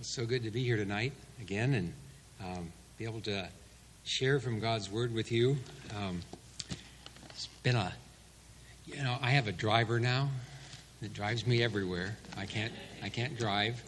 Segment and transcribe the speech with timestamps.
[0.00, 1.92] It's so good to be here tonight again and
[2.42, 3.46] um, be able to
[4.02, 5.58] share from God's Word with you.
[5.94, 6.22] Um,
[7.28, 7.92] it's been a,
[8.86, 10.30] you know, I have a driver now
[11.02, 12.16] that drives me everywhere.
[12.34, 12.72] I can't,
[13.02, 13.82] I can't drive,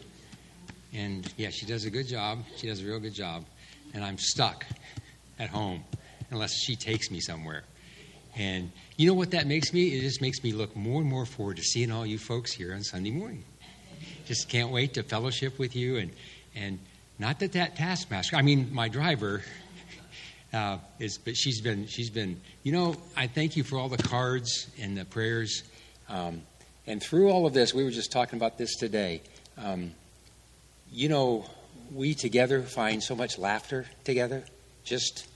[0.93, 2.41] and yeah, she does a good job.
[2.59, 3.47] She does a real good job,
[3.95, 4.67] and I'm stuck
[5.39, 5.83] at home
[6.31, 7.65] unless she takes me somewhere.
[8.37, 9.97] And you know what that makes me?
[9.97, 12.75] It just makes me look more and more forward to seeing all you folks here
[12.75, 13.45] on Sunday morning
[14.33, 15.99] just can't wait to fellowship with you.
[15.99, 16.11] And,
[16.55, 16.79] and
[17.19, 19.43] not that that taskmaster, I mean, my driver,
[20.55, 24.03] uh, is, but she's been, she's been, you know, I thank you for all the
[24.03, 25.65] cards and the prayers.
[26.09, 26.41] Um,
[26.87, 29.21] and through all of this, we were just talking about this today.
[29.59, 29.93] Um,
[30.91, 31.45] you know,
[31.95, 34.45] we together find so much laughter together.
[34.83, 35.27] Just,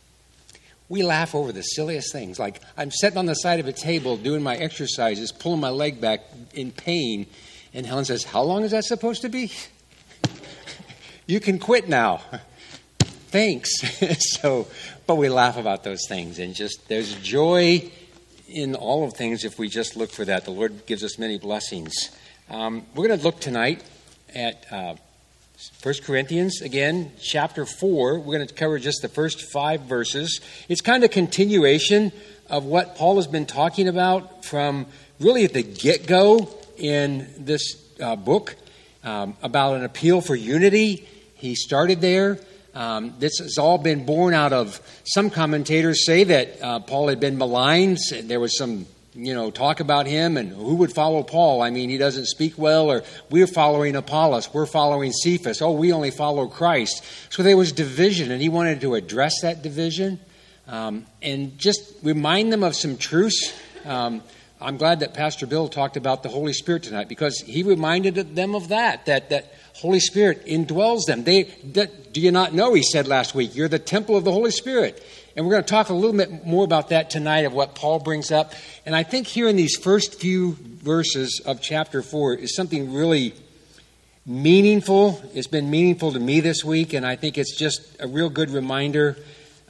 [0.88, 2.38] we laugh over the silliest things.
[2.38, 6.00] Like, I'm sitting on the side of a table doing my exercises, pulling my leg
[6.00, 6.20] back
[6.54, 7.26] in pain,
[7.76, 9.52] and Helen says, How long is that supposed to be?
[11.26, 12.22] you can quit now.
[13.28, 13.70] Thanks.
[14.40, 14.66] so,
[15.06, 17.92] but we laugh about those things and just there's joy
[18.48, 20.46] in all of things if we just look for that.
[20.46, 22.16] The Lord gives us many blessings.
[22.48, 23.84] Um, we're going to look tonight
[24.34, 24.94] at uh,
[25.82, 28.20] 1 Corinthians, again, chapter 4.
[28.20, 30.40] We're going to cover just the first five verses.
[30.70, 32.12] It's kind of continuation
[32.48, 34.86] of what Paul has been talking about from
[35.20, 38.56] really at the get go in this uh, book
[39.04, 41.08] um, about an appeal for unity.
[41.34, 42.38] He started there.
[42.74, 47.20] Um, this has all been born out of some commentators say that uh, Paul had
[47.20, 47.98] been maligned.
[48.24, 51.62] There was some, you know, talk about him and who would follow Paul.
[51.62, 55.62] I mean, he doesn't speak well, or we're following Apollos, we're following Cephas.
[55.62, 57.02] Oh, we only follow Christ.
[57.30, 60.20] So there was division, and he wanted to address that division
[60.66, 63.54] um, and just remind them of some truths.
[63.86, 64.22] Um,
[64.60, 68.54] I'm glad that Pastor Bill talked about the Holy Spirit tonight because he reminded them
[68.54, 71.24] of that, that, that Holy Spirit indwells them.
[71.24, 71.42] They,
[71.74, 74.50] that, do you not know, he said last week, you're the temple of the Holy
[74.50, 75.04] Spirit.
[75.36, 77.98] And we're going to talk a little bit more about that tonight of what Paul
[77.98, 78.54] brings up.
[78.86, 83.34] And I think here in these first few verses of chapter 4 is something really
[84.24, 85.22] meaningful.
[85.34, 88.48] It's been meaningful to me this week, and I think it's just a real good
[88.48, 89.18] reminder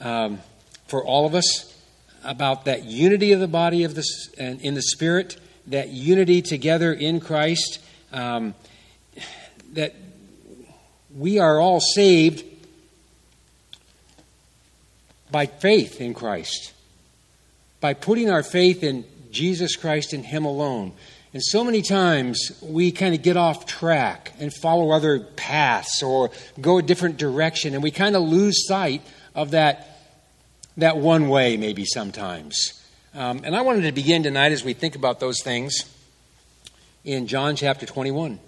[0.00, 0.38] um,
[0.86, 1.75] for all of us
[2.24, 6.92] about that unity of the body of this and in the spirit, that unity together
[6.92, 7.80] in Christ,
[8.12, 8.54] um,
[9.72, 9.94] that
[11.14, 12.44] we are all saved
[15.30, 16.72] by faith in Christ,
[17.80, 20.92] by putting our faith in Jesus Christ and Him alone.
[21.32, 26.30] And so many times we kind of get off track and follow other paths or
[26.60, 29.02] go a different direction, and we kind of lose sight
[29.34, 29.95] of that
[30.76, 32.82] that one way, maybe sometimes.
[33.14, 35.84] Um, and I wanted to begin tonight as we think about those things
[37.04, 38.38] in John chapter 21.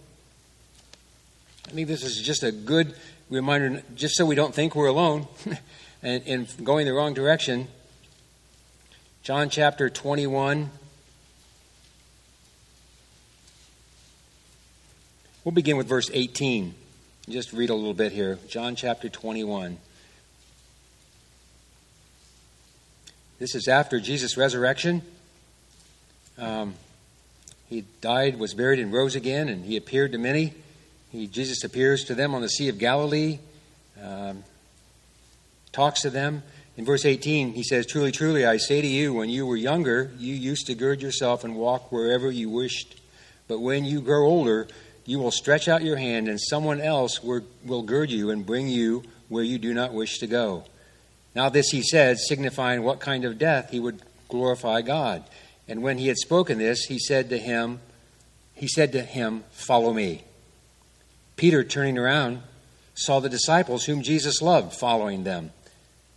[1.67, 2.95] I think this is just a good
[3.31, 5.27] reminder, just so we don't think we're alone
[6.03, 7.69] and, and going the wrong direction.
[9.23, 10.71] John chapter 21.
[15.45, 16.75] We'll begin with verse 18.
[17.29, 18.39] Just read a little bit here.
[18.49, 19.79] John chapter 21.
[23.39, 25.03] This is after Jesus' resurrection.
[26.39, 26.75] Um,
[27.69, 30.55] he died, was buried, and rose again, and he appeared to many.
[31.13, 33.39] He, Jesus appears to them on the Sea of Galilee,
[34.03, 34.43] um,
[35.71, 36.43] talks to them.
[36.77, 40.11] In verse 18, he says, Truly, truly, I say to you, when you were younger,
[40.19, 43.01] you used to gird yourself and walk wherever you wished.
[43.47, 44.67] But when you grow older,
[45.05, 49.05] you will stretch out your hand, and someone else will gird you and bring you
[49.29, 50.65] where you do not wish to go.
[51.39, 55.23] Now, this he said, signifying what kind of death he would glorify God.
[55.69, 57.79] And when he had spoken this, he said to him,
[58.55, 60.25] he said to him, Follow me.
[61.37, 62.43] Peter, turning around,
[62.95, 65.53] saw the disciples whom Jesus loved following them.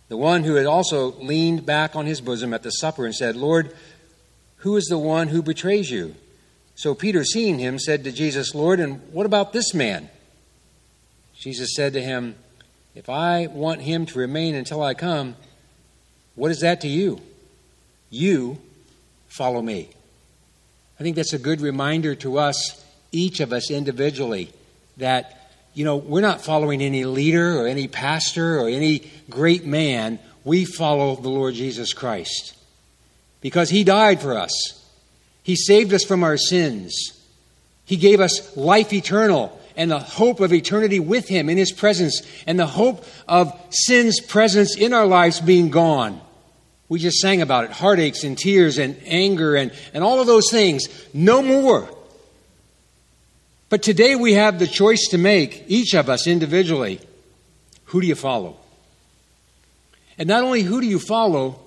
[0.08, 3.36] The one who had also leaned back on his bosom at the supper and said,
[3.36, 3.72] Lord,
[4.56, 6.16] who is the one who betrays you?
[6.74, 10.10] So Peter, seeing him, said to Jesus, Lord, and what about this man?
[11.38, 12.34] Jesus said to him,
[12.94, 15.36] if I want him to remain until I come,
[16.34, 17.20] what is that to you?
[18.10, 18.58] You
[19.28, 19.88] follow me.
[21.00, 24.52] I think that's a good reminder to us, each of us individually,
[24.98, 30.18] that, you know, we're not following any leader or any pastor or any great man.
[30.44, 32.54] We follow the Lord Jesus Christ
[33.40, 34.78] because he died for us.
[35.42, 36.94] He saved us from our sins.
[37.84, 42.22] He gave us life eternal and the hope of eternity with Him in His presence
[42.46, 46.20] and the hope of sin's presence in our lives being gone.
[46.88, 50.50] We just sang about it heartaches and tears and anger and, and all of those
[50.50, 50.88] things.
[51.14, 51.88] No more.
[53.70, 57.00] But today we have the choice to make, each of us individually.
[57.86, 58.58] Who do you follow?
[60.18, 61.58] And not only who do you follow,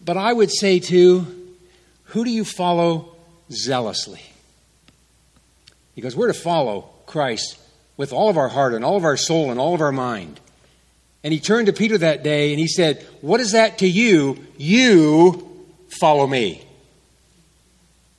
[0.00, 1.56] but I would say too,
[2.04, 3.14] who do you follow
[3.50, 4.22] zealously?
[5.98, 7.58] Because we're to follow Christ
[7.96, 10.38] with all of our heart and all of our soul and all of our mind.
[11.24, 14.38] And he turned to Peter that day and he said, What is that to you?
[14.56, 15.66] You
[16.00, 16.64] follow me.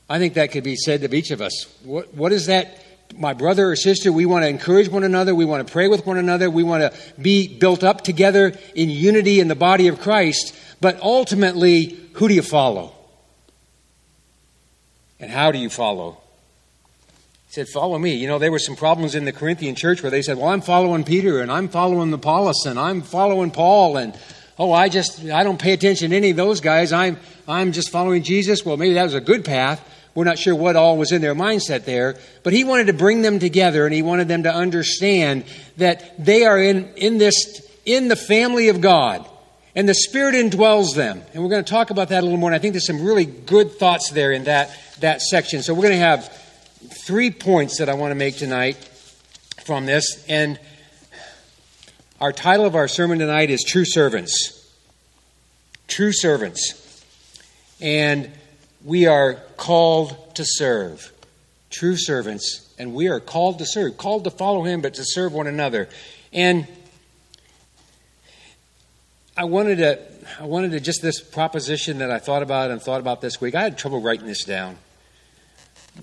[0.10, 1.74] I think that could be said of each of us.
[1.86, 2.84] What, what is that,
[3.18, 4.12] my brother or sister?
[4.12, 5.34] We want to encourage one another.
[5.34, 6.50] We want to pray with one another.
[6.50, 10.54] We want to be built up together in unity in the body of Christ.
[10.82, 12.94] But ultimately, who do you follow?
[15.18, 16.18] And how do you follow?
[17.50, 18.14] He said, Follow me.
[18.14, 20.62] You know, there were some problems in the Corinthian church where they said, Well, I'm
[20.62, 24.16] following Peter and I'm following Apollos and I'm following Paul and
[24.60, 26.94] oh, I just I don't pay attention to any of those guys.
[26.94, 27.18] I'm
[27.48, 28.64] I'm just following Jesus.
[28.64, 29.84] Well, maybe that was a good path.
[30.14, 33.24] We're not sure what all was in their mindset there, but he wanted to bring
[33.24, 35.44] them together and he wanted them to understand
[35.78, 39.28] that they are in, in this in the family of God
[39.74, 41.24] and the Spirit indwells them.
[41.34, 42.50] And we're going to talk about that a little more.
[42.50, 45.64] And I think there's some really good thoughts there in that, that section.
[45.64, 46.32] So we're going to have
[46.88, 48.76] three points that I want to make tonight
[49.64, 50.26] from this.
[50.28, 50.60] And
[52.22, 54.74] our title of our sermon tonight is True Servants.
[55.88, 57.06] True Servants.
[57.82, 58.32] And
[58.84, 61.12] we are called to serve.
[61.70, 62.74] True servants.
[62.80, 65.90] And we are called to serve, called to follow Him, but to serve one another.
[66.32, 66.68] And
[69.36, 70.00] I wanted to,
[70.40, 73.56] I wanted to just this proposition that I thought about and thought about this week.
[73.56, 74.78] I had trouble writing this down.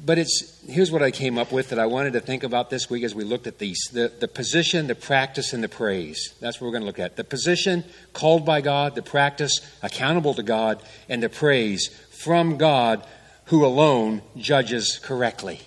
[0.04, 2.90] But it's here's what I came up with that I wanted to think about this
[2.90, 6.34] week as we looked at these the, the position, the practice, and the praise.
[6.40, 7.16] That's what we're going to look at.
[7.16, 13.06] The position called by God, the practice accountable to God, and the praise from God
[13.46, 15.60] who alone judges correctly.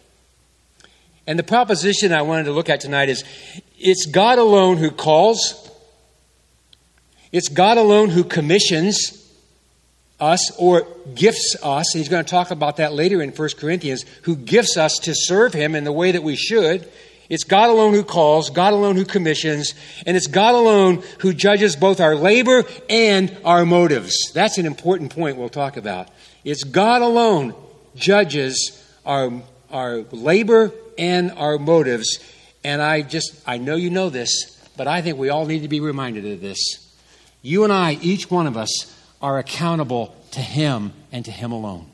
[1.26, 3.24] And the proposition I wanted to look at tonight is
[3.78, 5.70] it's God alone who calls,
[7.32, 9.19] it's God alone who commissions,
[10.20, 11.86] us or gifts us.
[11.94, 15.54] He's going to talk about that later in 1 Corinthians, who gifts us to serve
[15.54, 16.90] him in the way that we should.
[17.30, 19.76] It's God alone who calls, God alone who commissions,
[20.06, 24.32] and it's God alone who judges both our labor and our motives.
[24.34, 26.10] That's an important point we'll talk about.
[26.44, 27.54] It's God alone
[27.96, 29.32] judges our,
[29.70, 32.18] our labor and our motives.
[32.64, 35.68] And I just, I know you know this, but I think we all need to
[35.68, 36.58] be reminded of this.
[37.44, 38.70] You and I, each one of us,
[39.22, 41.88] are accountable to Him and to Him alone.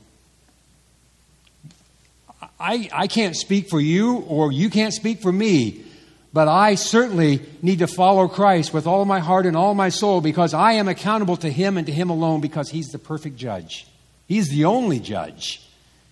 [2.60, 5.83] I, I can't speak for you, or you can't speak for me,
[6.31, 10.22] but I certainly need to follow Christ with all my heart and all my soul
[10.22, 13.88] because I am accountable to Him and to Him alone because He's the perfect judge.
[14.27, 15.62] He's the only judge.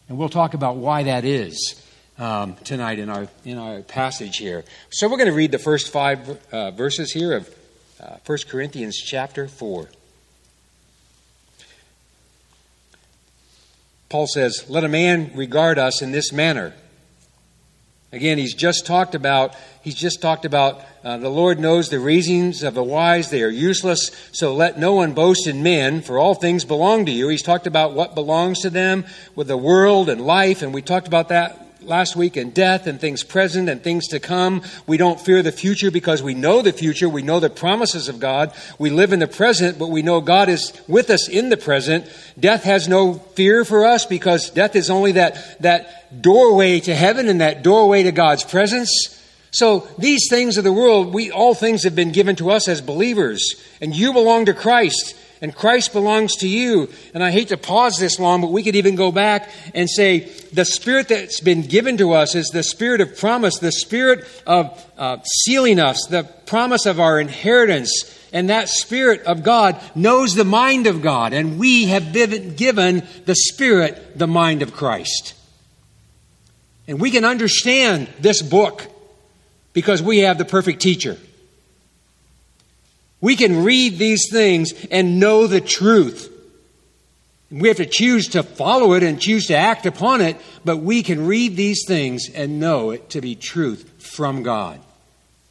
[0.10, 1.81] And we'll talk about why that is
[2.18, 4.63] um, tonight in our, in our passage here.
[4.92, 7.56] So we're going to read the first five uh, verses here of
[8.00, 9.88] uh, 1 Corinthians chapter 4.
[14.13, 16.71] Paul says, Let a man regard us in this manner.
[18.12, 22.62] Again, he's just talked about, he's just talked about uh, the Lord knows the reasons
[22.62, 26.36] of the wise, they are useless, so let no one boast in men, for all
[26.36, 27.27] things belong to you.
[27.27, 31.07] He's talked about what belongs to them with the world and life, and we talked
[31.07, 34.62] about that last week in death and things present and things to come.
[34.88, 37.10] We don't fear the future because we know the future.
[37.10, 38.53] We know the promises of God.
[38.79, 42.05] We live in the present, but we know God is with us in the present.
[42.39, 47.27] Death has no fear for us because death is only that, that doorway to heaven
[47.27, 49.19] and that doorway to God's presence.
[49.51, 52.81] So these things of the world, we all things have been given to us as
[52.81, 56.89] believers, and you belong to Christ and Christ belongs to you.
[57.13, 60.19] And I hate to pause this long, but we could even go back and say
[60.53, 64.81] the spirit that's been given to us is the spirit of promise, the spirit of
[64.97, 67.91] uh, sealing us, the promise of our inheritance.
[68.31, 73.05] And that spirit of God knows the mind of God, and we have been given
[73.25, 75.33] the spirit, the mind of Christ.
[76.88, 78.88] And we can understand this book
[79.73, 81.17] because we have the perfect teacher.
[83.24, 86.30] We can read these things and know the truth.
[87.50, 91.03] We have to choose to follow it and choose to act upon it, but we
[91.03, 94.82] can read these things and know it to be truth from God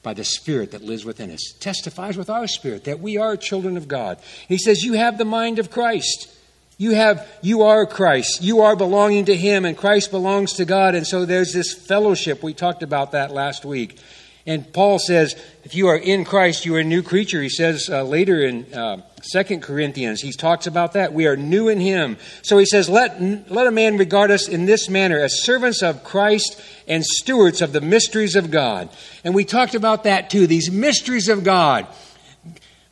[0.03, 1.55] by the Spirit that lives within us.
[1.61, 4.19] Testifies with our spirit that we are children of God.
[4.49, 6.31] He says, You have the mind of Christ.
[6.77, 8.43] You have you are Christ.
[8.43, 12.43] You are belonging to him and Christ belongs to God and so there's this fellowship.
[12.43, 13.99] We talked about that last week.
[14.45, 17.41] And Paul says, if you are in Christ, you are a new creature.
[17.41, 21.13] He says uh, later in uh, 2 Corinthians, he talks about that.
[21.13, 22.17] We are new in him.
[22.43, 26.03] So he says, let, let a man regard us in this manner as servants of
[26.03, 28.89] Christ and stewards of the mysteries of God.
[29.23, 31.87] And we talked about that too, these mysteries of God.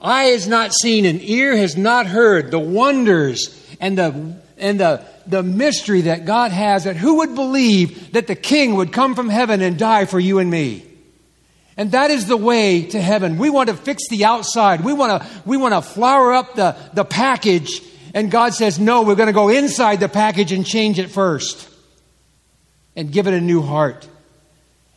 [0.01, 5.05] Eye has not seen and ear has not heard the wonders and the, and the,
[5.27, 9.29] the mystery that God has that who would believe that the king would come from
[9.29, 10.87] heaven and die for you and me?
[11.77, 13.39] And that is the way to heaven.
[13.39, 14.83] We want to fix the outside.
[14.83, 17.83] We want to, we want to flower up the, the package.
[18.13, 21.69] And God says, no, we're going to go inside the package and change it first
[22.97, 24.07] and give it a new heart.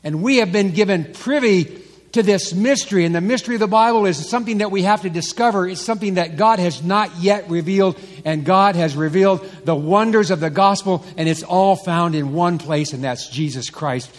[0.03, 1.81] And we have been given privy
[2.13, 3.05] to this mystery.
[3.05, 5.67] And the mystery of the Bible is something that we have to discover.
[5.67, 7.99] It's something that God has not yet revealed.
[8.25, 11.05] And God has revealed the wonders of the gospel.
[11.17, 14.13] And it's all found in one place, and that's Jesus Christ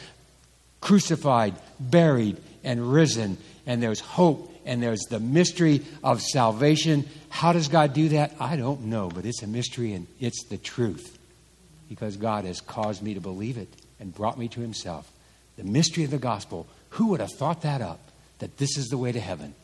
[0.81, 7.07] crucified, buried, and risen, and there's hope, and there's the mystery of salvation.
[7.29, 8.35] How does God do that?
[8.41, 11.19] I don't know, but it's a mystery, and it's the truth
[11.89, 13.69] because God has caused me to believe it
[14.01, 15.11] and brought me to Himself.
[15.57, 16.67] The mystery of the gospel.
[16.91, 18.01] Who would have thought that up?
[18.39, 19.55] That this is the way to heaven.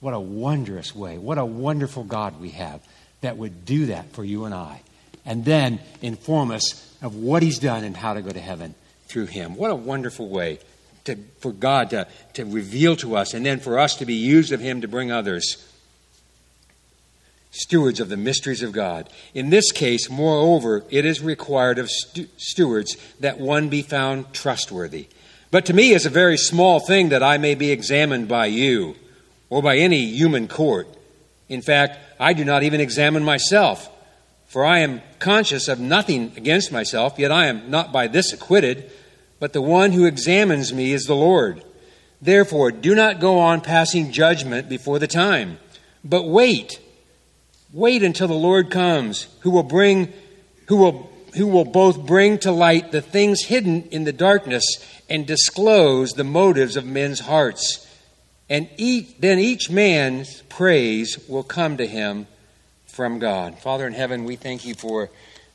[0.00, 1.18] What a wondrous way.
[1.18, 2.80] What a wonderful God we have
[3.20, 4.82] that would do that for you and I.
[5.26, 8.74] And then inform us of what He's done and how to go to heaven
[9.06, 9.56] through Him.
[9.56, 10.58] What a wonderful way
[11.04, 14.52] to, for God to, to reveal to us, and then for us to be used
[14.52, 15.64] of Him to bring others.
[17.50, 19.08] Stewards of the mysteries of God.
[19.32, 25.06] In this case, moreover, it is required of stu- stewards that one be found trustworthy.
[25.50, 28.96] But to me, it's a very small thing that I may be examined by you
[29.50, 30.88] or by any human court.
[31.48, 33.88] In fact, I do not even examine myself,
[34.46, 38.90] for I am conscious of nothing against myself, yet I am not by this acquitted
[39.38, 41.62] but the one who examines me is the Lord.
[42.20, 45.58] Therefore, do not go on passing judgment before the time,
[46.02, 46.80] but wait.
[47.72, 50.12] Wait until the Lord comes, who will bring
[50.68, 54.64] who will who will both bring to light the things hidden in the darkness
[55.08, 57.86] and disclose the motives of men's hearts.
[58.48, 62.26] And each, then each man's praise will come to him
[62.86, 63.58] from God.
[63.58, 65.10] Father in heaven, we thank you for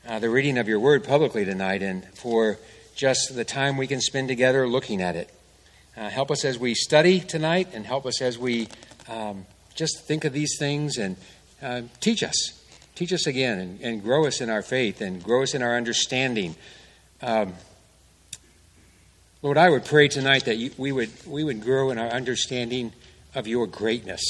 [0.06, 2.58] uh, the reading of your word publicly tonight and for
[3.00, 5.30] just the time we can spend together looking at it.
[5.96, 8.68] Uh, help us as we study tonight and help us as we
[9.08, 11.16] um, just think of these things and
[11.62, 12.62] uh, teach us.
[12.94, 15.78] Teach us again and, and, grow us in our faith and grow us in our
[15.78, 16.54] understanding.
[17.22, 17.54] Um,
[19.40, 22.92] Lord, I would pray tonight that you, we, would, we would grow in our understanding
[23.34, 24.22] of your greatness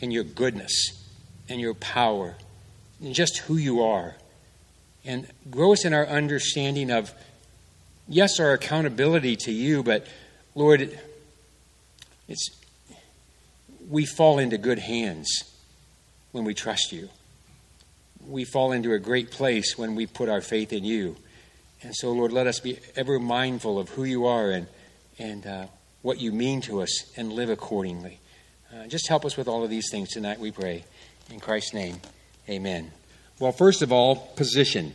[0.00, 1.06] and your goodness
[1.48, 2.34] and your power
[3.00, 4.16] and just who you are
[5.04, 7.12] and grow us in our understanding of,
[8.08, 10.06] yes, our accountability to you, but
[10.54, 10.98] Lord,
[12.28, 12.50] it's,
[13.88, 15.28] we fall into good hands
[16.32, 17.08] when we trust you.
[18.26, 21.16] We fall into a great place when we put our faith in you.
[21.82, 24.68] And so, Lord, let us be ever mindful of who you are and,
[25.18, 25.66] and uh,
[26.02, 28.20] what you mean to us and live accordingly.
[28.72, 30.84] Uh, just help us with all of these things tonight, we pray.
[31.30, 32.00] In Christ's name,
[32.48, 32.92] amen.
[33.38, 34.94] Well, first of all, position.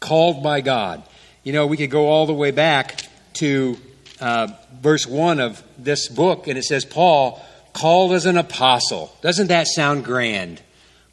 [0.00, 1.02] Called by God.
[1.42, 3.02] You know, we could go all the way back
[3.34, 3.76] to
[4.20, 4.48] uh,
[4.80, 9.14] verse 1 of this book, and it says, Paul, called as an apostle.
[9.20, 10.62] Doesn't that sound grand?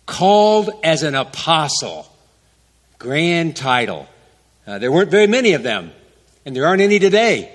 [0.05, 2.07] Called as an apostle.
[2.99, 4.07] Grand title.
[4.65, 5.91] Uh, there weren't very many of them,
[6.45, 7.51] and there aren't any today.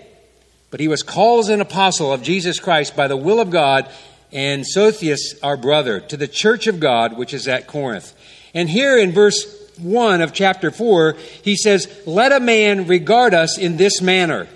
[0.71, 3.89] But he was called as an apostle of Jesus Christ by the will of God
[4.31, 8.13] and Sosthenes, our brother, to the church of God which is at Corinth.
[8.55, 9.45] And here in verse
[9.79, 14.49] 1 of chapter 4, he says, Let a man regard us in this manner.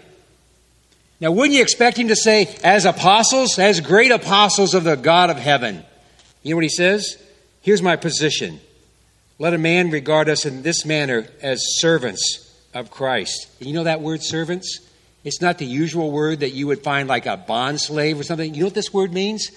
[1.20, 5.30] Now, wouldn't you expect him to say, as apostles, as great apostles of the God
[5.30, 5.84] of heaven?
[6.42, 7.16] You know what he says?
[7.60, 8.60] Here's my position.
[9.38, 13.48] Let a man regard us in this manner as servants of Christ.
[13.60, 14.80] You know that word servants?
[15.24, 18.54] It's not the usual word that you would find like a bond slave or something.
[18.54, 19.50] You know what this word means?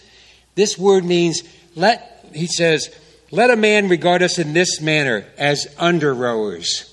[0.53, 1.41] This word means
[1.75, 2.95] let, he says,
[3.31, 6.91] let a man regard us in this manner as under rowers.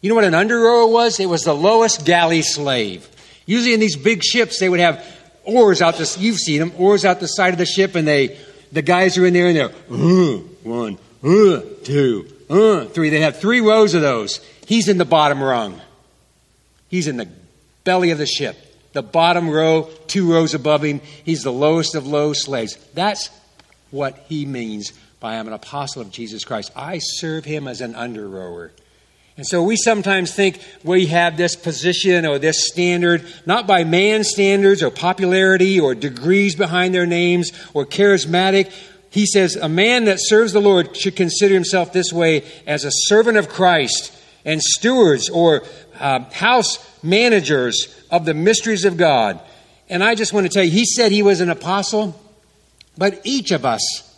[0.00, 1.20] You know what an under rower was?
[1.20, 3.08] It was the lowest galley slave.
[3.44, 5.04] Usually in these big ships, they would have
[5.44, 8.38] oars out the, you've seen them, oars out the side of the ship, and they,
[8.72, 13.10] the guys are in there and they're, uh, one, uh, two, uh, three.
[13.10, 14.40] They have three rows of those.
[14.66, 15.80] He's in the bottom rung.
[16.88, 17.28] He's in the
[17.84, 18.56] belly of the ship.
[18.92, 21.00] The bottom row, two rows above him.
[21.24, 22.76] He's the lowest of low slaves.
[22.94, 23.30] That's
[23.90, 26.72] what he means by I'm an apostle of Jesus Christ.
[26.74, 28.72] I serve him as an under rower.
[29.36, 34.28] And so we sometimes think we have this position or this standard, not by man's
[34.28, 38.72] standards or popularity or degrees behind their names or charismatic.
[39.10, 42.90] He says, A man that serves the Lord should consider himself this way as a
[42.92, 44.12] servant of Christ
[44.44, 45.62] and stewards or
[45.98, 49.40] uh, house managers of the mysteries of God.
[49.88, 52.18] And I just want to tell you, he said he was an apostle,
[52.96, 54.09] but each of us,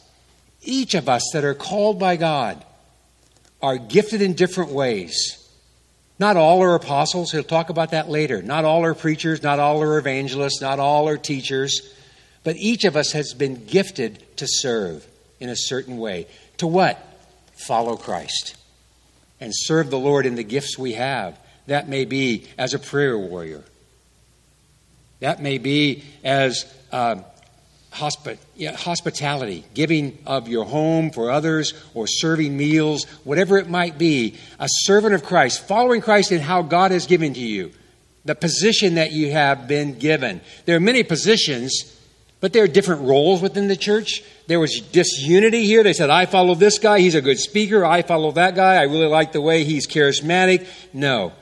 [0.63, 2.65] each of us that are called by God,
[3.61, 5.39] are gifted in different ways.
[6.19, 7.33] Not all are apostles.
[7.33, 8.43] He'll talk about that later.
[8.43, 9.43] Not all are preachers.
[9.43, 10.61] Not all are evangelists.
[10.61, 11.95] Not all are teachers.
[12.45, 15.07] But each of us has been gifted to serve
[15.41, 16.27] in a certain way.
[16.59, 16.99] To what?
[17.55, 18.57] Follow Christ
[19.41, 21.39] and serve the Lord in the gifts we have.
[21.67, 23.65] That may be as a prayer warrior.
[25.21, 27.17] That may be as uh,
[27.95, 33.99] hospi- yeah, hospitality, giving of your home for others, or serving meals, whatever it might
[33.99, 37.73] be, a servant of Christ, following Christ in how God has given to you,
[38.25, 40.41] the position that you have been given.
[40.65, 41.97] There are many positions,
[42.41, 44.23] but there are different roles within the church.
[44.47, 45.83] There was disunity here.
[45.83, 47.85] They said, I follow this guy, he's a good speaker.
[47.85, 50.67] I follow that guy, I really like the way he's charismatic.
[50.93, 51.33] No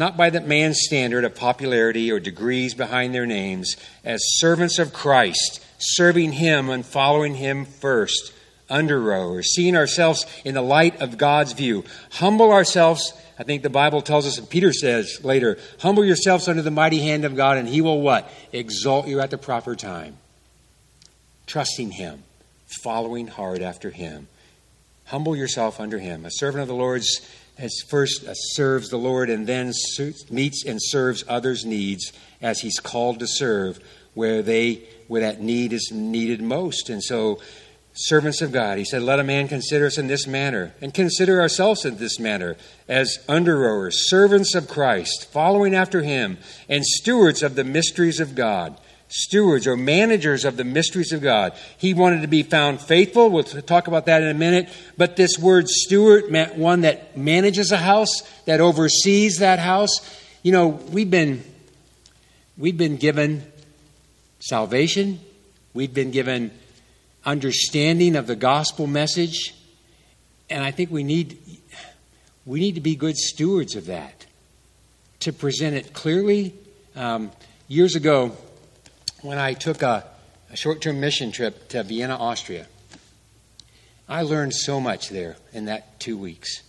[0.00, 4.94] not by the man's standard of popularity or degrees behind their names, as servants of
[4.94, 8.32] Christ, serving Him and following Him first,
[8.68, 11.84] under rowers, seeing ourselves in the light of God's view.
[12.12, 13.12] Humble ourselves.
[13.38, 17.00] I think the Bible tells us, and Peter says later, humble yourselves under the mighty
[17.00, 18.30] hand of God, and He will what?
[18.52, 20.18] Exalt you at the proper time.
[21.46, 22.22] Trusting Him,
[22.82, 24.28] following hard after Him.
[25.06, 26.24] Humble yourself under Him.
[26.24, 27.20] A servant of the Lord's
[27.60, 29.72] as first uh, serves the Lord and then
[30.30, 33.80] meets and serves others' needs as he's called to serve
[34.14, 36.88] where they where that need is needed most.
[36.88, 37.40] And so
[37.94, 41.40] servants of God, he said, let a man consider us in this manner and consider
[41.40, 42.56] ourselves in this manner
[42.88, 46.38] as under rowers, servants of Christ, following after him,
[46.68, 48.78] and stewards of the mysteries of God
[49.10, 51.52] stewards or managers of the mysteries of God.
[51.76, 53.28] He wanted to be found faithful.
[53.28, 54.68] We'll talk about that in a minute.
[54.96, 59.90] But this word steward meant one that manages a house, that oversees that house.
[60.42, 61.42] You know, we've been
[62.56, 63.42] we've been given
[64.40, 65.20] salvation.
[65.72, 66.50] We've been given
[67.24, 69.54] understanding of the gospel message.
[70.48, 71.38] And I think we need
[72.44, 74.26] we need to be good stewards of that.
[75.20, 76.54] To present it clearly.
[76.96, 77.30] Um,
[77.68, 78.36] years ago,
[79.22, 80.04] when I took a,
[80.50, 82.66] a short term mission trip to Vienna, Austria.
[84.08, 86.62] I learned so much there in that two weeks.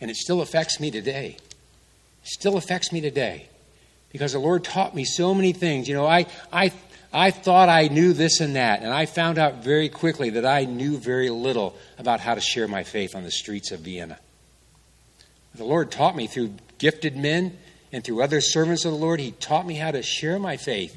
[0.00, 1.36] And it still affects me today.
[2.22, 3.48] It still affects me today.
[4.10, 5.88] Because the Lord taught me so many things.
[5.88, 6.72] You know, I, I,
[7.12, 10.64] I thought I knew this and that, and I found out very quickly that I
[10.64, 14.18] knew very little about how to share my faith on the streets of Vienna.
[15.54, 17.58] The Lord taught me through gifted men
[17.92, 20.96] and through other servants of the Lord, He taught me how to share my faith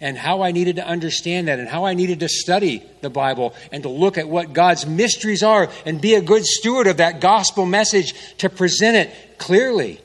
[0.00, 3.54] and how I needed to understand that and how I needed to study the Bible
[3.70, 7.20] and to look at what God's mysteries are and be a good steward of that
[7.20, 10.00] gospel message to present it clearly,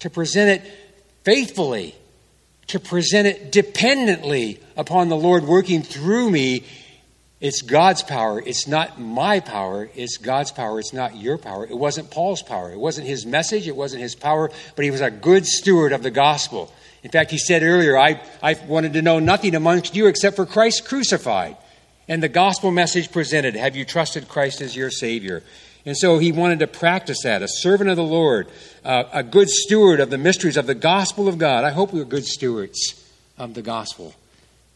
[0.00, 0.72] to present it
[1.24, 1.94] faithfully,
[2.68, 6.64] to present it dependently upon the Lord working through me.
[7.40, 8.40] It's God's power.
[8.40, 9.90] It's not my power.
[9.94, 10.78] It's God's power.
[10.78, 11.64] It's not your power.
[11.64, 12.72] It wasn't Paul's power.
[12.72, 13.68] It wasn't his message.
[13.68, 16.72] It wasn't his power, but he was a good steward of the gospel.
[17.02, 20.46] In fact, he said earlier, I, I wanted to know nothing amongst you except for
[20.46, 21.58] Christ crucified
[22.08, 23.56] and the gospel message presented.
[23.56, 25.42] Have you trusted Christ as your Savior?
[25.86, 27.42] And so he wanted to practice that.
[27.42, 28.48] A servant of the Lord,
[28.84, 31.64] uh, a good steward of the mysteries of the gospel of God.
[31.64, 33.04] I hope we're good stewards
[33.36, 34.14] of the gospel.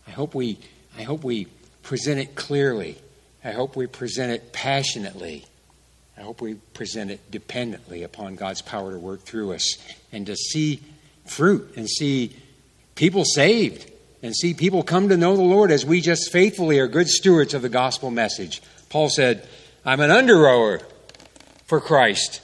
[0.07, 0.59] I hope we,
[0.99, 1.47] I hope we
[1.83, 2.99] present it clearly.
[3.43, 5.47] I hope we present it passionately.
[6.19, 9.79] I hope we present it dependently upon God's power to work through us
[10.13, 10.81] and to see
[11.25, 12.35] fruit and see
[12.97, 13.91] people saved
[14.23, 17.55] and see people come to know the Lord as we just faithfully are good stewards
[17.55, 18.61] of the gospel message.
[18.91, 19.47] Paul said,
[19.85, 20.81] I'm an under rower
[21.69, 22.41] for Christ.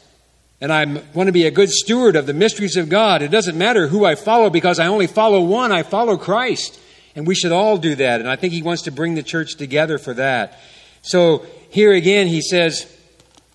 [0.60, 3.22] And I want to be a good steward of the mysteries of God.
[3.22, 5.72] It doesn't matter who I follow because I only follow one.
[5.72, 6.78] I follow Christ.
[7.16, 8.20] And we should all do that.
[8.20, 10.60] And I think he wants to bring the church together for that.
[11.02, 12.90] So here again, he says,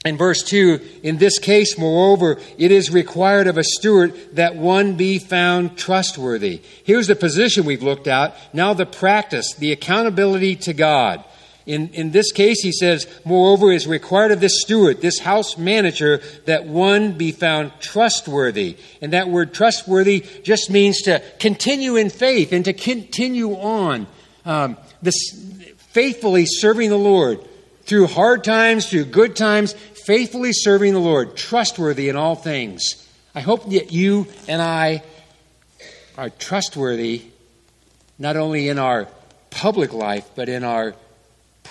[0.05, 4.95] in verse 2, in this case, moreover, it is required of a steward that one
[4.95, 6.61] be found trustworthy.
[6.83, 8.35] Here's the position we've looked at.
[8.53, 11.23] Now the practice, the accountability to God.
[11.65, 16.21] In, in this case, he says, moreover, is required of this steward, this house manager,
[16.45, 18.77] that one be found trustworthy.
[19.01, 24.07] And that word trustworthy just means to continue in faith and to continue on,
[24.45, 25.15] um, this,
[25.89, 27.39] faithfully serving the Lord
[27.83, 29.73] through hard times, through good times,
[30.05, 33.07] faithfully serving the Lord, trustworthy in all things.
[33.35, 35.03] I hope that you and I
[36.17, 37.23] are trustworthy
[38.17, 39.07] not only in our
[39.49, 40.93] public life, but in our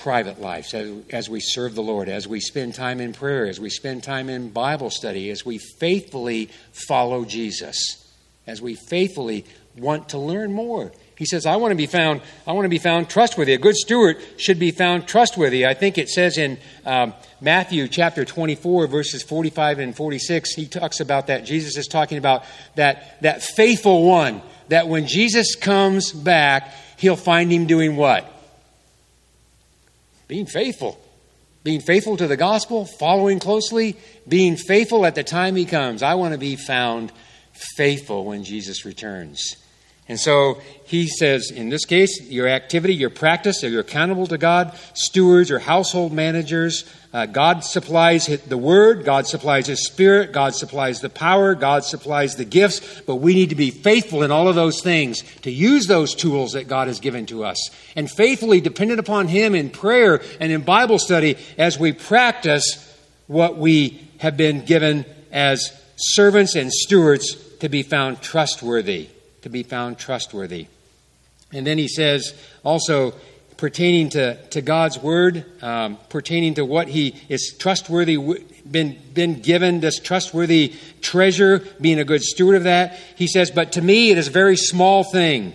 [0.02, 3.70] private lives as, we serve the Lord, as we spend time in prayer, as we
[3.70, 7.76] spend time in Bible study, as we faithfully follow Jesus,
[8.46, 9.44] as we faithfully
[9.76, 10.92] want to learn more.
[11.16, 13.54] He says, I want to be found, I want to be found trustworthy.
[13.54, 15.66] A good steward should be found trustworthy.
[15.66, 21.00] I think it says in um, Matthew chapter 24, verses 45 and 46, he talks
[21.00, 21.44] about that.
[21.44, 22.44] Jesus is talking about
[22.76, 28.37] that, that faithful one, that when Jesus comes back, he'll find him doing what?
[30.28, 31.00] Being faithful.
[31.64, 36.02] Being faithful to the gospel, following closely, being faithful at the time he comes.
[36.02, 37.12] I want to be found
[37.76, 39.56] faithful when Jesus returns.
[40.08, 44.38] And so he says, in this case, your activity, your practice, are you're accountable to
[44.38, 46.90] God, stewards or household managers.
[47.12, 52.36] Uh, God supplies the word, God supplies his spirit, God supplies the power, God supplies
[52.36, 55.86] the gifts, but we need to be faithful in all of those things to use
[55.86, 60.22] those tools that God has given to us and faithfully dependent upon him in prayer
[60.40, 62.84] and in Bible study as we practice
[63.26, 69.10] what we have been given as servants and stewards to be found trustworthy
[69.42, 70.66] to be found trustworthy.
[71.52, 73.14] And then he says also,
[73.58, 78.16] pertaining to, to God's word, um, pertaining to what he is trustworthy,
[78.70, 82.98] been, been given this trustworthy treasure, being a good steward of that.
[83.16, 85.52] He says, But to me, it is a very small thing.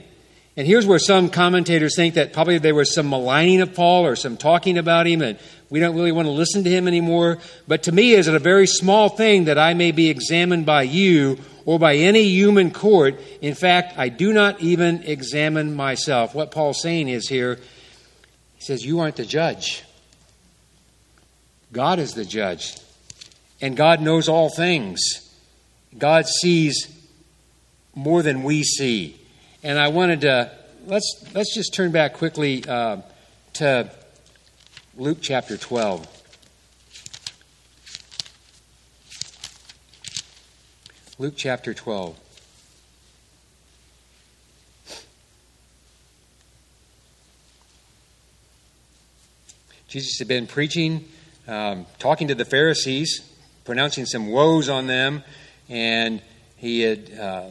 [0.56, 4.16] And here's where some commentators think that probably there was some maligning of Paul or
[4.16, 5.40] some talking about him, and
[5.72, 7.40] we don't really want to listen to him anymore.
[7.68, 10.84] But to me, is it a very small thing that I may be examined by
[10.84, 13.20] you or by any human court.
[13.42, 16.36] In fact, I do not even examine myself.
[16.36, 17.56] What Paul's saying is here,
[18.56, 19.84] he says, You aren't the judge.
[21.72, 22.78] God is the judge.
[23.62, 25.00] And God knows all things.
[25.98, 26.90] God sees
[27.96, 29.20] more than we see.
[29.64, 30.52] And I wanted to
[30.86, 32.98] let's let's just turn back quickly uh,
[33.54, 33.90] to
[34.98, 36.23] Luke chapter 12.
[41.24, 42.20] Luke chapter 12.
[49.88, 51.06] Jesus had been preaching,
[51.48, 53.26] um, talking to the Pharisees,
[53.64, 55.24] pronouncing some woes on them,
[55.70, 56.22] and
[56.58, 57.44] he had uh,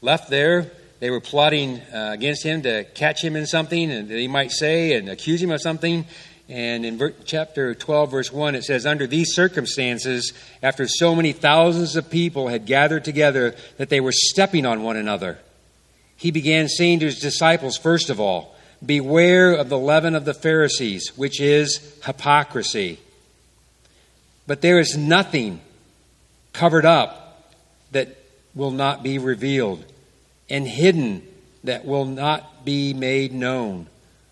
[0.00, 0.72] left there.
[1.00, 4.50] They were plotting uh, against him to catch him in something and that he might
[4.50, 6.06] say and accuse him of something.
[6.50, 10.32] And in chapter 12, verse 1, it says, Under these circumstances,
[10.64, 14.96] after so many thousands of people had gathered together that they were stepping on one
[14.96, 15.38] another,
[16.16, 20.34] he began saying to his disciples, first of all, Beware of the leaven of the
[20.34, 22.98] Pharisees, which is hypocrisy.
[24.46, 25.60] But there is nothing
[26.52, 27.52] covered up
[27.92, 28.08] that
[28.56, 29.84] will not be revealed,
[30.48, 31.22] and hidden
[31.62, 33.86] that will not be made known.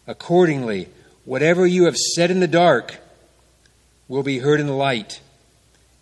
[0.06, 0.88] Accordingly,
[1.28, 2.96] Whatever you have said in the dark
[4.08, 5.20] will be heard in the light,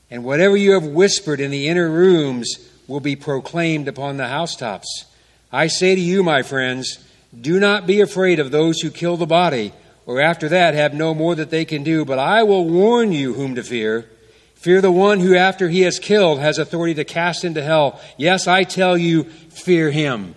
[0.09, 5.05] and whatever you have whispered in the inner rooms will be proclaimed upon the housetops.
[5.51, 7.05] I say to you, my friends,
[7.39, 9.73] do not be afraid of those who kill the body,
[10.07, 13.35] or after that have no more that they can do, but I will warn you
[13.35, 14.09] whom to fear.
[14.55, 18.01] Fear the one who, after he has killed, has authority to cast into hell.
[18.17, 20.37] Yes, I tell you, fear him.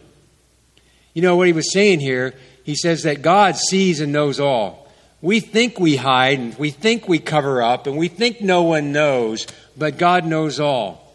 [1.14, 2.34] You know what he was saying here
[2.70, 4.79] he says that God sees and knows all.
[5.22, 8.92] We think we hide and we think we cover up and we think no one
[8.92, 11.10] knows, but God knows all.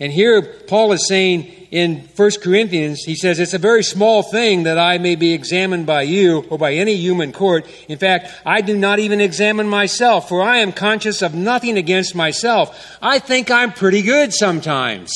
[0.00, 4.62] And here Paul is saying in 1 Corinthians, he says, It's a very small thing
[4.62, 7.66] that I may be examined by you or by any human court.
[7.88, 12.14] In fact, I do not even examine myself, for I am conscious of nothing against
[12.14, 12.96] myself.
[13.02, 15.12] I think I'm pretty good sometimes.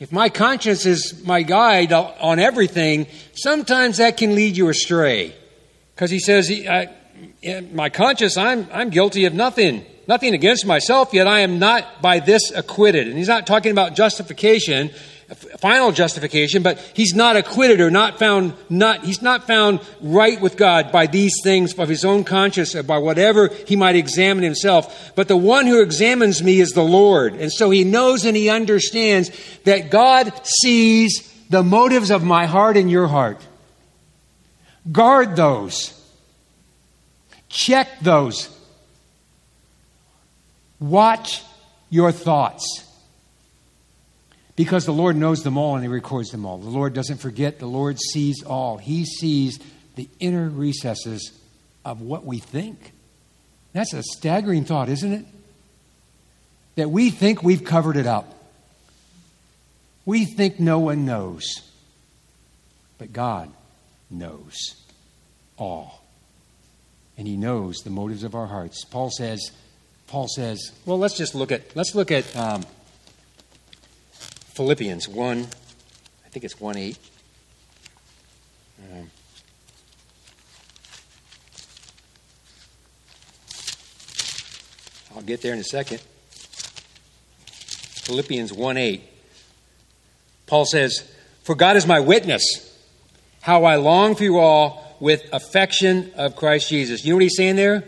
[0.00, 5.34] If my conscience is my guide on everything, sometimes that can lead you astray.
[5.94, 6.90] Because he says, I,
[7.72, 12.20] My conscience, I'm, I'm guilty of nothing, nothing against myself, yet I am not by
[12.20, 13.08] this acquitted.
[13.08, 14.90] And he's not talking about justification
[15.58, 20.56] final justification, but he's not acquitted or not found not he's not found right with
[20.56, 25.12] God by these things of his own conscience or by whatever he might examine himself.
[25.14, 27.34] But the one who examines me is the Lord.
[27.34, 29.30] And so he knows and he understands
[29.64, 33.40] that God sees the motives of my heart and your heart.
[34.90, 36.00] Guard those.
[37.48, 38.48] Check those.
[40.78, 41.42] Watch
[41.88, 42.84] your thoughts.
[44.56, 46.58] Because the Lord knows them all and He records them all.
[46.58, 48.76] The Lord doesn't forget, the Lord sees all.
[48.78, 49.58] He sees
[49.96, 51.32] the inner recesses
[51.84, 52.92] of what we think.
[53.72, 55.26] That's a staggering thought, isn't it?
[56.76, 58.32] That we think we've covered it up.
[60.04, 61.62] We think no one knows.
[62.98, 63.50] But God
[64.10, 64.76] knows
[65.56, 66.02] all.
[67.16, 68.84] And he knows the motives of our hearts.
[68.84, 69.52] Paul says,
[70.06, 72.64] Paul says, well, let's just look at let's look at um,
[74.56, 75.46] Philippians one,
[76.24, 76.98] I think it's one eight.
[78.92, 79.10] Um,
[85.14, 86.00] I'll get there in a second.
[88.04, 89.02] Philippians 1 8.
[90.46, 91.10] Paul says,
[91.42, 92.42] For God is my witness,
[93.44, 97.04] how I long for you all with affection of Christ Jesus.
[97.04, 97.84] You know what he's saying there?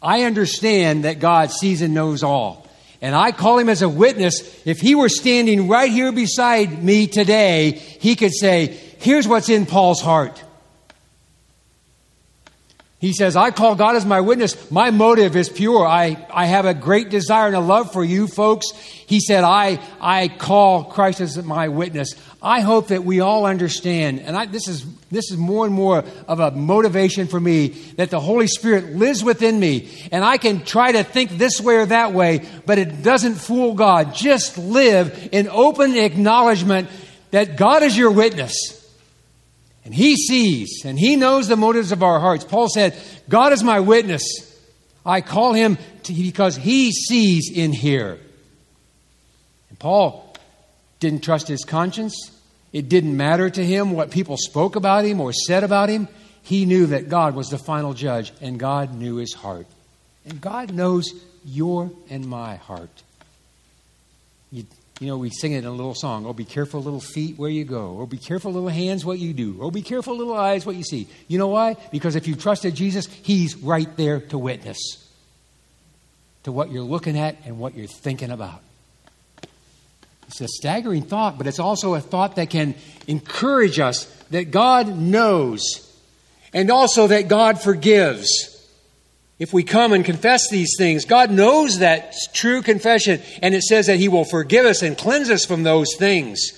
[0.00, 2.64] I understand that God sees and knows all.
[3.00, 4.64] And I call him as a witness.
[4.64, 8.68] If he were standing right here beside me today, he could say,
[9.00, 10.40] Here's what's in Paul's heart.
[13.02, 14.70] He says, I call God as my witness.
[14.70, 15.84] My motive is pure.
[15.84, 18.70] I, I have a great desire and a love for you folks.
[18.70, 22.14] He said, I, I call Christ as my witness.
[22.40, 26.04] I hope that we all understand, and I, this, is, this is more and more
[26.28, 29.90] of a motivation for me, that the Holy Spirit lives within me.
[30.12, 33.74] And I can try to think this way or that way, but it doesn't fool
[33.74, 34.14] God.
[34.14, 36.88] Just live in open acknowledgement
[37.32, 38.81] that God is your witness.
[39.84, 42.44] And he sees and he knows the motives of our hearts.
[42.44, 42.96] Paul said,
[43.28, 44.22] God is my witness.
[45.04, 48.18] I call him because he sees in here.
[49.68, 50.36] And Paul
[51.00, 52.30] didn't trust his conscience.
[52.72, 56.08] It didn't matter to him what people spoke about him or said about him.
[56.42, 59.66] He knew that God was the final judge and God knew his heart.
[60.24, 61.12] And God knows
[61.44, 63.02] your and my heart.
[64.52, 64.66] You
[65.02, 66.26] you know, we sing it in a little song.
[66.26, 67.98] Oh, be careful, little feet, where you go.
[68.00, 69.58] Oh, be careful, little hands, what you do.
[69.60, 71.08] Oh, be careful, little eyes, what you see.
[71.28, 71.76] You know why?
[71.90, 74.78] Because if you trusted Jesus, He's right there to witness
[76.44, 78.60] to what you're looking at and what you're thinking about.
[80.28, 82.74] It's a staggering thought, but it's also a thought that can
[83.06, 85.60] encourage us that God knows
[86.54, 88.51] and also that God forgives
[89.38, 93.86] if we come and confess these things, God knows that true confession, and it says
[93.86, 96.52] that He will forgive us and cleanse us from those things.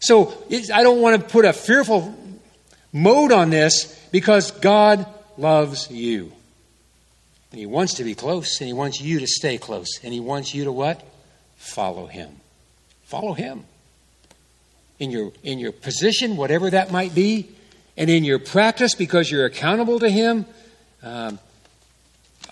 [0.00, 0.32] So
[0.72, 2.16] I don't want to put a fearful
[2.92, 6.32] mode on this because God loves you.
[7.50, 10.20] And He wants to be close, and He wants you to stay close, and He
[10.20, 11.02] wants you to what?
[11.56, 12.30] Follow Him.
[13.04, 13.64] Follow Him.
[14.98, 17.48] In your, in your position, whatever that might be,
[17.96, 20.46] and in your practice because you're accountable to Him
[21.02, 21.38] um,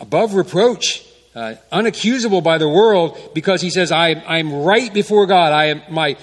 [0.01, 1.05] above reproach,
[1.35, 5.53] uh, unaccusable by the world, because he says, I, I'm right before God.
[5.53, 6.17] I am my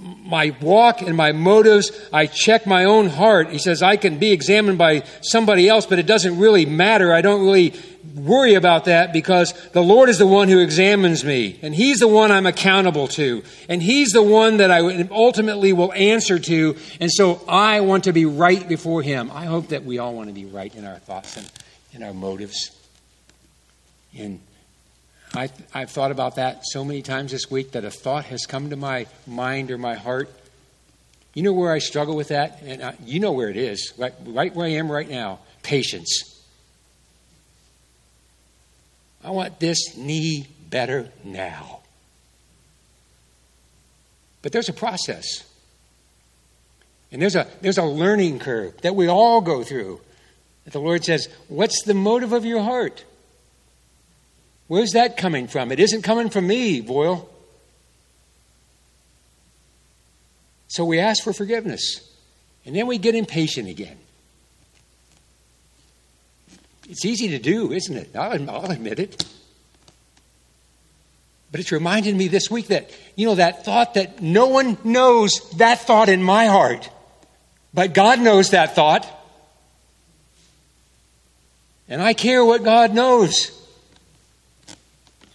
[0.00, 3.50] my walk and my motives, I check my own heart.
[3.50, 7.12] He says, I can be examined by somebody else, but it doesn't really matter.
[7.12, 7.74] I don't really
[8.14, 12.08] worry about that because the Lord is the one who examines me, and He's the
[12.08, 17.10] one I'm accountable to, and He's the one that I ultimately will answer to, and
[17.12, 19.30] so I want to be right before Him.
[19.32, 21.50] I hope that we all want to be right in our thoughts and
[21.92, 22.70] in our motives.
[24.16, 24.40] And
[25.34, 28.70] I, I've thought about that so many times this week that a thought has come
[28.70, 30.30] to my mind or my heart.
[31.34, 32.60] You know where I struggle with that?
[32.62, 36.42] And I, you know where it is, right, right where I am right now patience.
[39.22, 41.80] I want this knee better now.
[44.42, 45.44] But there's a process.
[47.12, 50.00] And there's a, there's a learning curve that we all go through.
[50.70, 53.04] That the Lord says, What's the motive of your heart?
[54.68, 55.72] Where's that coming from?
[55.72, 57.28] It isn't coming from me, Boyle.
[60.68, 62.08] So we ask for forgiveness.
[62.64, 63.98] And then we get impatient again.
[66.88, 68.14] It's easy to do, isn't it?
[68.14, 69.24] I'll, I'll admit it.
[71.50, 75.32] But it's reminded me this week that, you know, that thought that no one knows
[75.56, 76.88] that thought in my heart,
[77.74, 79.16] but God knows that thought.
[81.90, 83.50] And I care what God knows.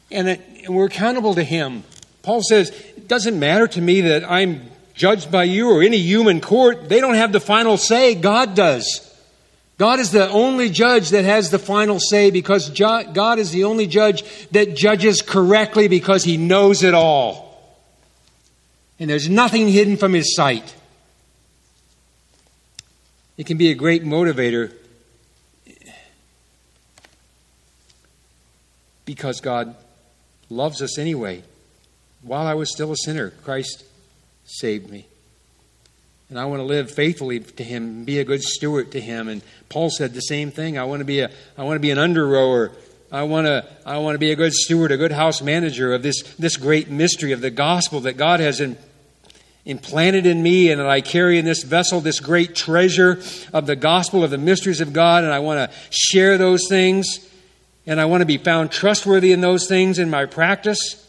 [0.09, 1.83] And, it, and we're accountable to Him.
[2.23, 4.61] Paul says, It doesn't matter to me that I'm
[4.93, 6.87] judged by you or any human court.
[6.87, 8.15] They don't have the final say.
[8.15, 9.01] God does.
[9.77, 13.87] God is the only judge that has the final say because God is the only
[13.87, 17.45] judge that judges correctly because He knows it all.
[18.97, 20.73] And there's nothing hidden from His sight.
[23.35, 24.71] It can be a great motivator
[29.05, 29.75] because God
[30.49, 31.43] loves us anyway.
[32.21, 33.83] While I was still a sinner, Christ
[34.45, 35.07] saved me.
[36.29, 39.27] And I want to live faithfully to him, be a good steward to him.
[39.27, 40.77] And Paul said the same thing.
[40.77, 42.71] I want to be a I want to be an under rower.
[43.11, 46.01] I want to I want to be a good steward, a good house manager of
[46.01, 48.75] this this great mystery of the gospel that God has in,
[49.65, 53.21] implanted in me and that I carry in this vessel this great treasure
[53.53, 57.19] of the gospel of the mysteries of God and I want to share those things
[57.87, 61.01] and I want to be found trustworthy in those things in my practice,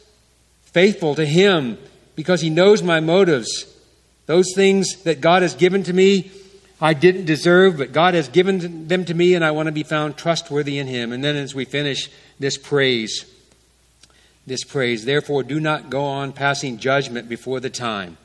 [0.64, 1.78] faithful to him
[2.16, 3.66] because he knows my motives.
[4.26, 6.30] Those things that God has given to me,
[6.80, 9.84] I didn't deserve, but God has given them to me, and I want to be
[9.84, 11.12] found trustworthy in Him.
[11.12, 12.10] And then as we finish
[12.40, 13.24] this praise,
[14.46, 18.18] this praise, therefore do not go on passing judgment before the time.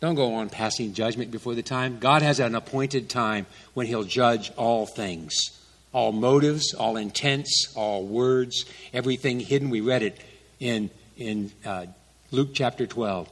[0.00, 1.98] Don't go on passing judgment before the time.
[1.98, 5.57] God has an appointed time when He'll judge all things
[5.92, 9.70] all motives, all intents, all words, everything hidden.
[9.70, 10.20] We read it
[10.60, 11.86] in, in uh,
[12.30, 13.28] Luke chapter 12.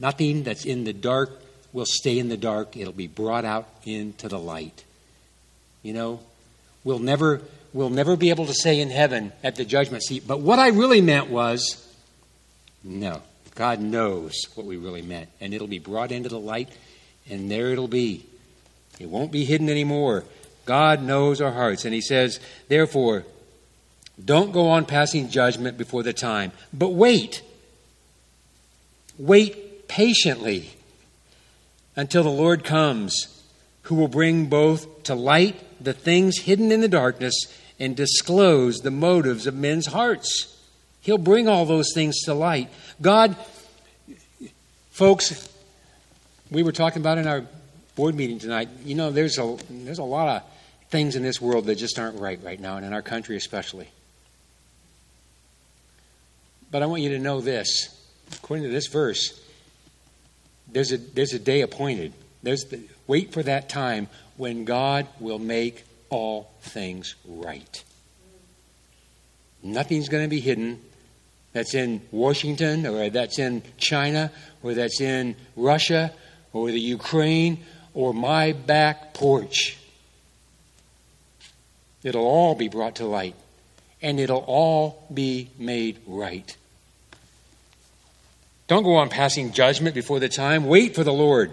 [0.00, 1.30] Nothing that's in the dark
[1.72, 4.84] will stay in the dark, it'll be brought out into the light.
[5.82, 6.20] You know,
[6.84, 7.40] we'll never
[7.72, 10.68] we'll never be able to say in heaven at the judgment seat, but what I
[10.68, 11.88] really meant was
[12.84, 13.22] no.
[13.54, 16.70] God knows what we really meant, and it'll be brought into the light,
[17.28, 18.24] and there it'll be.
[18.98, 20.24] It won't be hidden anymore.
[20.64, 23.24] God knows our hearts, and He says, therefore,
[24.22, 27.42] don't go on passing judgment before the time, but wait.
[29.18, 30.70] Wait patiently
[31.96, 33.42] until the Lord comes,
[33.82, 37.34] who will bring both to light the things hidden in the darkness
[37.78, 40.56] and disclose the motives of men's hearts.
[41.00, 42.70] He'll bring all those things to light.
[43.00, 43.36] God,
[44.92, 45.48] folks,
[46.50, 47.44] we were talking about in our
[47.96, 48.68] board meeting tonight.
[48.84, 50.42] You know, there's a there's a lot of
[50.92, 53.88] things in this world that just aren't right right now, and in our country especially.
[56.70, 57.98] But I want you to know this
[58.36, 59.40] according to this verse,
[60.68, 62.12] there's a, there's a day appointed.
[62.42, 67.84] There's the, wait for that time when God will make all things right.
[69.62, 70.80] Nothing's going to be hidden
[71.52, 76.12] that's in Washington or that's in China or that's in Russia
[76.52, 79.76] or the Ukraine or my back porch.
[82.02, 83.34] It'll all be brought to light
[84.02, 86.56] and it'll all be made right.
[88.66, 90.64] Don't go on passing judgment before the time.
[90.64, 91.52] Wait for the Lord.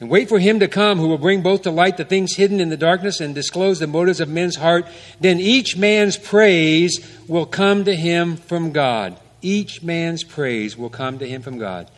[0.00, 2.60] And wait for him to come who will bring both to light the things hidden
[2.60, 4.86] in the darkness and disclose the motives of men's heart.
[5.20, 9.16] Then each man's praise will come to him from God.
[9.42, 11.88] Each man's praise will come to him from God.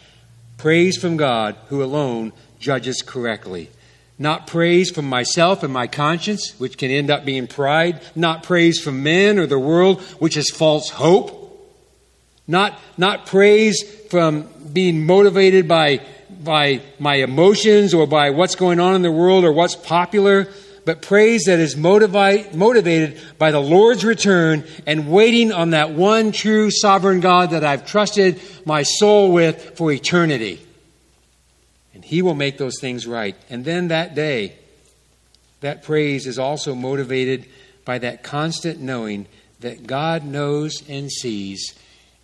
[0.59, 3.70] Praise from God who alone judges correctly.
[4.18, 8.00] Not praise from myself and my conscience, which can end up being pride.
[8.14, 11.40] Not praise from men or the world, which is false hope.
[12.46, 16.00] Not, not praise from being motivated by,
[16.31, 20.48] by my emotions or by what's going on in the world or what's popular,
[20.85, 26.31] but praise that is motivate, motivated by the Lord's return and waiting on that one
[26.31, 30.61] true sovereign God that I've trusted my soul with for eternity.
[32.05, 33.37] He will make those things right.
[33.51, 34.55] And then that day,
[35.61, 37.47] that praise is also motivated
[37.85, 39.27] by that constant knowing
[39.61, 41.75] that God knows and sees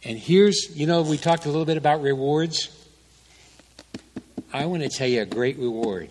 [0.04, 2.68] and here's, you know, we talked a little bit about rewards.
[4.52, 6.10] I want to tell you a great reward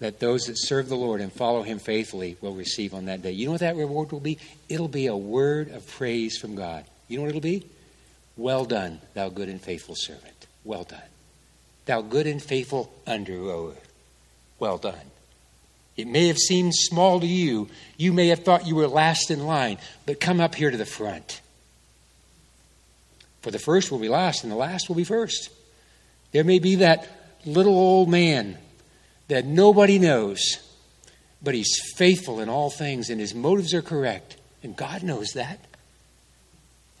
[0.00, 3.32] that those that serve the Lord and follow Him faithfully will receive on that day.
[3.32, 4.38] You know what that reward will be?
[4.68, 6.84] It'll be a word of praise from God.
[7.08, 7.66] You know what it'll be?
[8.36, 10.46] Well done, thou good and faithful servant.
[10.64, 11.11] Well done.
[11.86, 13.74] Thou good and faithful under rower.
[14.58, 15.10] Well done.
[15.96, 17.68] It may have seemed small to you.
[17.96, 20.86] You may have thought you were last in line, but come up here to the
[20.86, 21.40] front.
[23.42, 25.50] For the first will be last, and the last will be first.
[26.30, 27.08] There may be that
[27.44, 28.56] little old man
[29.28, 30.40] that nobody knows,
[31.42, 35.58] but he's faithful in all things, and his motives are correct, and God knows that.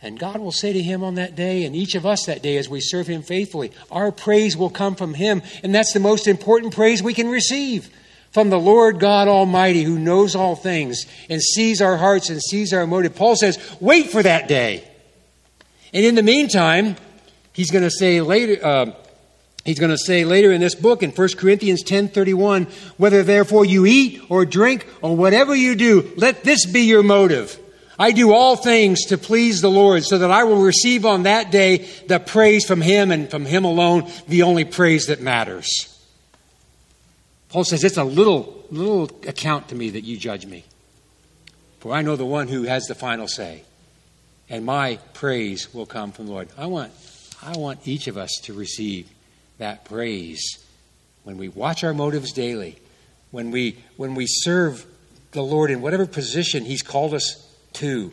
[0.02, 2.56] And God will say to him on that day, and each of us that day
[2.56, 5.42] as we serve him faithfully, our praise will come from him.
[5.62, 7.88] And that's the most important praise we can receive
[8.32, 12.72] from the Lord God Almighty who knows all things and sees our hearts and sees
[12.72, 13.14] our motive.
[13.14, 14.88] Paul says, wait for that day.
[15.92, 16.96] And in the meantime,
[17.52, 18.92] he's going to say later, uh,
[19.64, 23.84] he's going to say later in this book in 1 Corinthians 10:31, whether therefore you
[23.84, 27.58] eat or drink or whatever you do, let this be your motive.
[27.98, 31.50] I do all things to please the Lord so that I will receive on that
[31.50, 35.88] day the praise from him and from him alone, the only praise that matters.
[37.50, 40.64] Paul says it's a little little account to me that you judge me.
[41.80, 43.64] For I know the one who has the final say
[44.52, 46.48] and my praise will come from the Lord.
[46.58, 46.92] I want,
[47.42, 49.08] I want each of us to receive
[49.56, 50.62] that praise
[51.24, 52.78] when we watch our motives daily,
[53.30, 54.84] when we, when we serve
[55.32, 58.12] the Lord in whatever position He's called us to,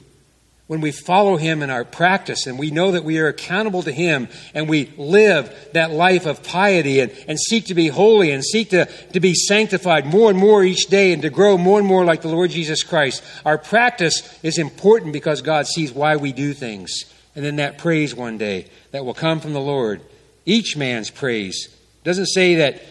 [0.70, 3.92] when we follow Him in our practice and we know that we are accountable to
[3.92, 8.46] Him and we live that life of piety and, and seek to be holy and
[8.46, 11.88] seek to, to be sanctified more and more each day and to grow more and
[11.88, 13.24] more like the Lord Jesus Christ.
[13.46, 17.06] Our practice is important because God sees why we do things.
[17.36, 20.02] And then that praise one day that will come from the Lord.
[20.46, 21.76] Each man's praise.
[22.04, 22.82] Doesn't say that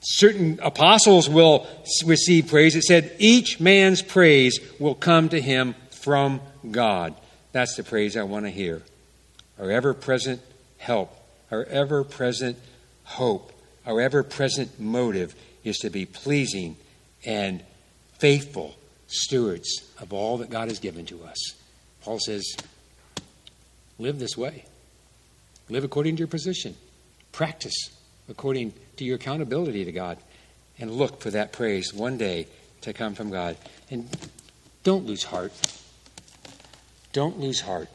[0.00, 1.66] certain apostles will
[2.04, 2.76] receive praise.
[2.76, 6.40] It said each man's praise will come to him from
[6.70, 7.14] God.
[7.52, 8.82] That's the praise I want to hear.
[9.58, 10.40] Our ever present
[10.78, 11.14] help,
[11.50, 12.58] our ever present
[13.04, 13.52] hope,
[13.86, 15.34] our ever present motive
[15.64, 16.76] is to be pleasing
[17.24, 17.62] and
[18.18, 18.76] faithful
[19.08, 19.68] stewards
[20.00, 21.54] of all that God has given to us.
[22.02, 22.56] Paul says,
[23.98, 24.64] live this way.
[25.68, 26.74] Live according to your position.
[27.32, 27.74] Practice
[28.30, 30.16] according to your accountability to God.
[30.78, 32.46] And look for that praise one day
[32.82, 33.56] to come from God.
[33.90, 34.08] And
[34.82, 35.52] don't lose heart.
[37.12, 37.88] Don't lose heart.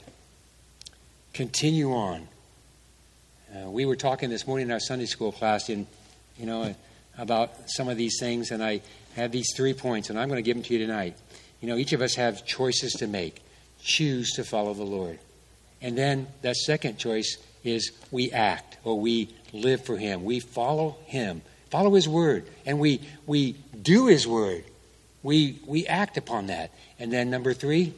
[1.34, 2.28] Continue on.
[3.56, 5.88] Uh, we were talking this morning in our Sunday school class, in,
[6.38, 6.76] you know,
[7.18, 8.82] about some of these things, and I
[9.16, 11.16] have these three points, and I'm going to give them to you tonight.
[11.62, 13.42] You know, each of us have choices to make.
[13.82, 15.20] Choose to follow the Lord.
[15.82, 20.24] And then that second choice is we act or we live for Him.
[20.24, 24.64] We follow Him, follow His Word, and we, we do His Word.
[25.24, 26.72] We, we act upon that.
[27.00, 27.94] And then number three,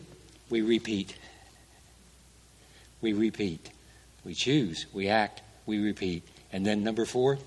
[0.50, 1.16] we repeat.
[3.02, 3.70] We repeat.
[4.24, 6.24] We choose, we act, we repeat.
[6.52, 7.38] And then number four,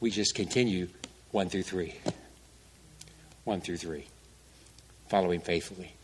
[0.00, 0.88] we just continue
[1.30, 1.94] one through three.
[3.44, 4.06] One through three.
[5.08, 5.94] Following faithfully.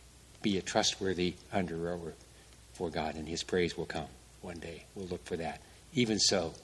[0.42, 1.76] Be a trustworthy under
[2.72, 4.06] for God, and His praise will come
[4.42, 4.84] one day.
[4.94, 5.60] We'll look for that.
[5.94, 6.54] Even so,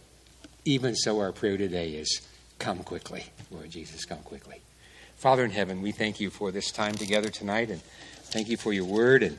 [0.64, 2.20] even so, our prayer today is
[2.58, 4.60] come quickly, Lord Jesus, come quickly.
[5.16, 8.72] Father in heaven, we thank you for this time together tonight, and thank you for
[8.72, 9.38] your word and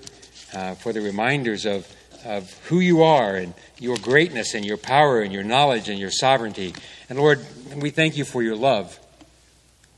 [0.53, 1.87] uh, for the reminders of,
[2.25, 6.11] of who you are and your greatness and your power and your knowledge and your
[6.11, 6.73] sovereignty.
[7.09, 8.99] And Lord, we thank you for your love.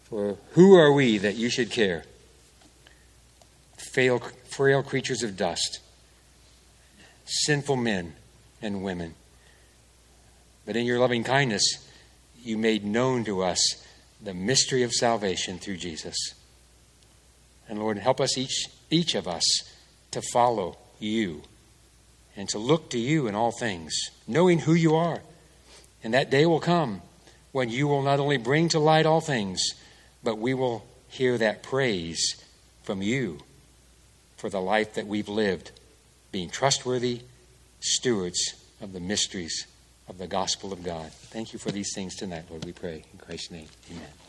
[0.05, 2.03] For who are we that you should care?
[3.77, 4.19] Fail,
[4.49, 5.79] frail creatures of dust,
[7.25, 8.15] sinful men
[8.61, 9.15] and women.
[10.65, 11.63] But in your loving kindness,
[12.43, 13.83] you made known to us
[14.21, 16.15] the mystery of salvation through Jesus.
[17.69, 19.43] And Lord, help us each, each of us
[20.11, 21.43] to follow you
[22.35, 23.93] and to look to you in all things,
[24.27, 25.21] knowing who you are.
[26.03, 27.01] And that day will come
[27.51, 29.61] when you will not only bring to light all things,
[30.23, 32.35] but we will hear that praise
[32.83, 33.39] from you
[34.37, 35.71] for the life that we've lived,
[36.31, 37.21] being trustworthy
[37.79, 39.67] stewards of the mysteries
[40.07, 41.11] of the gospel of God.
[41.11, 43.03] Thank you for these things tonight, Lord, we pray.
[43.11, 44.26] In Christ's name, amen.